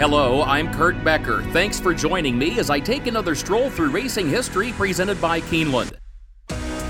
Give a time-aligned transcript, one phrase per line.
[0.00, 1.42] Hello, I'm Kurt Becker.
[1.52, 5.92] Thanks for joining me as I take another stroll through racing history presented by Keeneland.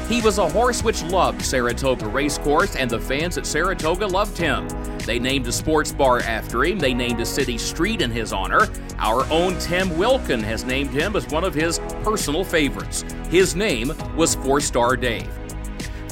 [0.09, 4.69] He was a horse which loved Saratoga Racecourse, and the fans at Saratoga loved him.
[5.07, 8.69] They named a sports bar after him, they named a city street in his honor.
[8.99, 13.03] Our own Tim Wilkin has named him as one of his personal favorites.
[13.29, 15.27] His name was Fourstardave.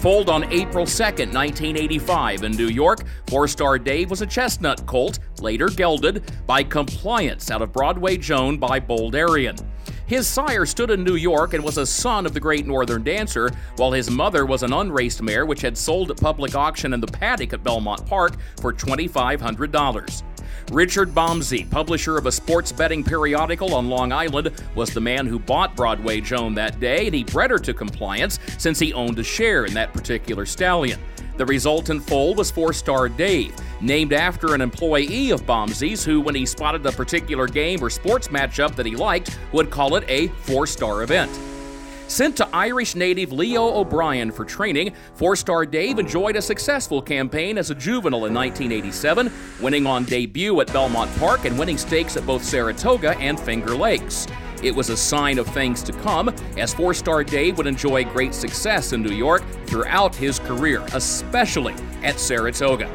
[0.01, 6.22] Foaled on April 2, 1985, in New York, Fourstardave was a chestnut colt, later gelded
[6.46, 9.57] by Compliance out of Broadway Joan by Bold Arian.
[10.07, 13.50] His sire stood in New York and was a son of the great Northern Dancer,
[13.75, 17.08] while his mother was an unraced mare which had sold at public auction in the
[17.08, 20.22] paddock at Belmont Park for $2,500.
[20.70, 25.38] Richard Bomze, publisher of a sports betting periodical on Long Island, was the man who
[25.38, 29.24] bought Broadway Joan that day, and he bred her to compliance since he owned a
[29.24, 30.98] share in that particular stallion.
[31.38, 36.84] The resultant foal was Fourstardave, named after an employee of Bomze's who, when he spotted
[36.84, 41.05] a particular game or sports matchup that he liked, would call it a four star
[41.05, 41.30] event.
[42.09, 47.75] Sent to Irish native Leo O'Brien for training, Fourstardave enjoyed a successful campaign as a
[47.75, 53.14] juvenile in 1987, winning on debut at Belmont Park and winning stakes at both Saratoga
[53.19, 54.27] and Finger Lakes.
[54.62, 59.03] It was a sign of things to come, as Fourstardave would enjoy great success in
[59.03, 62.91] New York throughout his career, especially at Saratoga.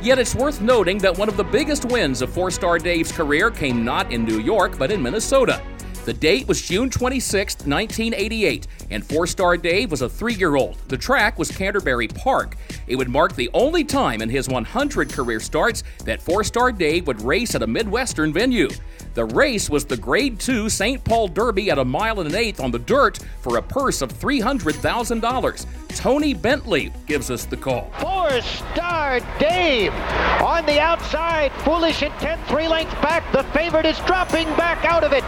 [0.00, 4.12] Yet it's worth noting that one of the biggest wins of Fourstardave's career came not
[4.12, 5.60] in New York, but in Minnesota.
[6.06, 10.78] The date was June 26, 1988, and Fourstardave was a three year old.
[10.88, 12.56] The track was Canterbury Park.
[12.86, 17.54] It would mark the only time in his 100 career starts that Fourstardave would race
[17.54, 18.70] at a Midwestern venue.
[19.12, 21.04] The race was the Grade 2 St.
[21.04, 24.10] Paul Derby at a mile and an eighth on the dirt for a purse of
[24.12, 25.66] $300,000.
[25.96, 27.90] Tony Bentley gives us the call.
[27.98, 29.92] Four star Dave
[30.40, 31.52] on the outside.
[31.64, 33.30] Foolish intent, three lengths back.
[33.32, 35.24] The favorite is dropping back out of it.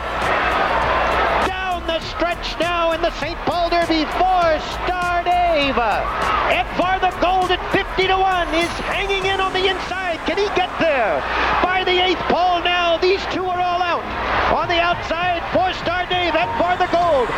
[1.46, 3.36] Down the stretch now in the St.
[3.40, 4.04] Paul Derby.
[4.16, 5.74] Four star Dave.
[5.74, 10.18] Edvar the Gold at 50 to 1 is hanging in on the inside.
[10.26, 11.20] Can he get there?
[11.62, 12.96] By the eighth pole now.
[12.98, 14.04] These two are all out.
[14.54, 17.28] On the outside, Fourstardave, Edvar the Gold.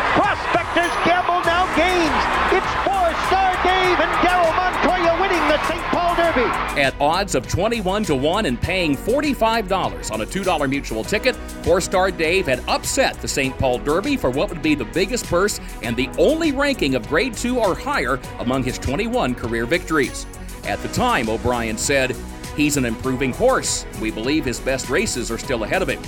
[6.35, 6.81] Derby.
[6.81, 12.47] At odds of 21 to 1 and paying $45 on a $2 mutuel ticket, Fourstardave
[12.47, 13.57] had upset the St.
[13.59, 17.35] Paul Derby for what would be the biggest purse and the only ranking of grade
[17.35, 20.27] 2 or higher among his 21 career victories.
[20.65, 22.17] At the time, O'Brien said,
[22.57, 23.85] He's an improving horse.
[24.01, 26.01] We believe his best races are still ahead of him.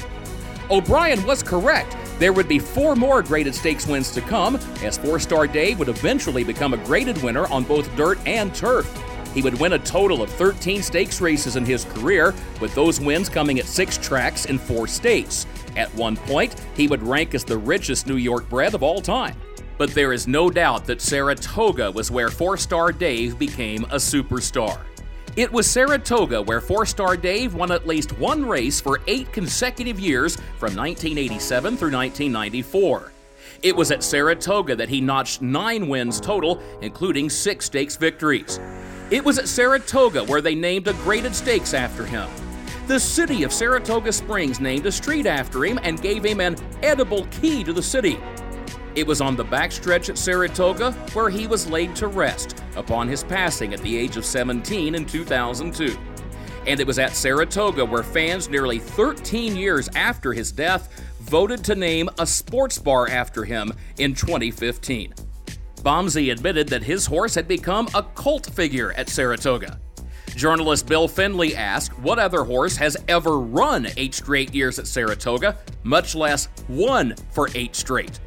[0.70, 1.96] O'Brien was correct.
[2.18, 6.72] There would be four more graded stakes wins to come, as Fourstardave would eventually become
[6.72, 8.86] a graded winner on both dirt and turf.
[9.36, 13.28] He would win a total of 13 stakes races in his career, with those wins
[13.28, 15.46] coming at six tracks in four states.
[15.76, 19.36] At one point, he would rank as the richest New York bred of all time.
[19.76, 24.78] But there is no doubt that Saratoga was where Fourstardave became a superstar.
[25.36, 30.74] It was Saratoga where Fourstardave won at least one race for eight consecutive years from
[30.74, 33.12] 1987 through 1994.
[33.62, 38.58] It was at Saratoga that he notched nine wins total, including six stakes victories.
[39.08, 42.28] It was at Saratoga where they named a graded stakes after him.
[42.88, 47.26] The city of Saratoga Springs named a street after him and gave him an edible
[47.26, 48.18] key to the city.
[48.96, 53.22] It was on the backstretch at Saratoga where he was laid to rest upon his
[53.22, 55.96] passing at the age of 17 in 2002.
[56.66, 61.76] And it was at Saratoga where fans nearly 13 years after his death voted to
[61.76, 65.14] name a sports bar after him in 2015.
[65.86, 69.78] Bomze admitted that his horse had become a cult figure at Saratoga.
[70.34, 75.56] Journalist Bill Finley asked what other horse has ever run eight straight years at Saratoga,
[75.84, 78.18] much less won for eight straight.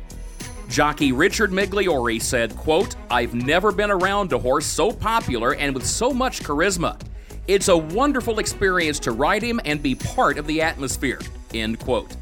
[0.69, 5.85] Jockey Richard Migliore said, quote, I've never been around a horse so popular and with
[5.85, 6.97] so much charisma.
[7.49, 11.19] It's a wonderful experience to ride him and be part of the atmosphere,
[11.53, 12.15] end quote.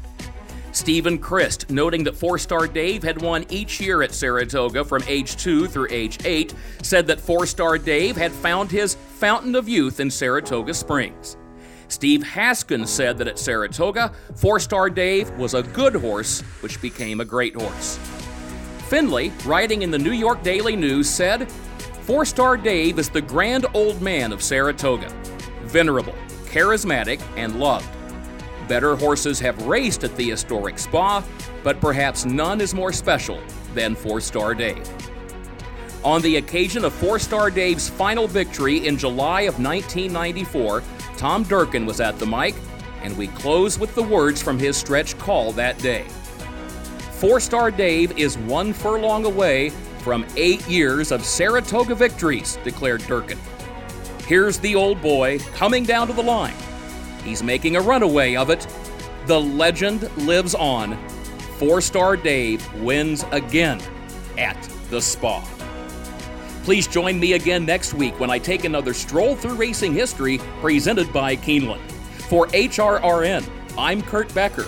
[0.78, 5.88] Steven Crist, noting that Fourstardave had won each year at Saratoga from age 2 through
[5.90, 11.36] age 8, said that Fourstardave had found his fountain of youth in Saratoga Springs.
[11.88, 17.56] Steve Haskins said that at Saratoga, Fourstardave was a good horse, which became a great
[17.56, 17.98] horse.
[18.88, 21.48] Finley, writing in the New York Daily News, said,
[22.06, 25.08] Fourstardave is the grand old man of Saratoga,
[25.64, 26.14] venerable,
[26.46, 27.97] charismatic, and loved.
[28.68, 31.24] Better horses have raced at the historic spa,
[31.64, 33.40] but perhaps none is more special
[33.74, 34.86] than Fourstardave.
[36.04, 40.82] On the occasion of Fourstardave's final victory in July of 1994,
[41.16, 42.54] Tom Durkin was at the mic.
[43.00, 46.04] and we close with the words from his stretch call that day.
[47.20, 49.70] Fourstardave is one furlong away
[50.00, 53.38] from eight years of Saratoga victories, declared Durkin.
[54.26, 56.56] Here's the old boy coming down to the line.
[57.28, 58.66] He's making a runaway of it.
[59.26, 60.96] The legend lives on.
[61.58, 63.82] Fourstardave wins again
[64.38, 64.56] at
[64.88, 65.46] the Spa.
[66.64, 71.12] Please join me again next week when I take another stroll through racing history presented
[71.12, 71.90] by Keeneland.
[72.30, 73.46] For HRRN,
[73.76, 74.66] I'm Kurt Becker.